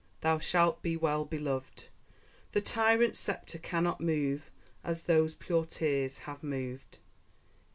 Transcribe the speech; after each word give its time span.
Thou 0.21 0.39
shalt 0.39 0.81
be 0.81 0.97
well 0.97 1.25
beloved! 1.25 1.89
The 2.53 2.61
tyrant's 2.61 3.19
sceptre 3.19 3.59
cannot 3.59 4.01
move, 4.01 4.49
As 4.83 5.03
those 5.03 5.35
pure 5.35 5.67
tears 5.67 6.17
have 6.25 6.41
moved! 6.41 6.97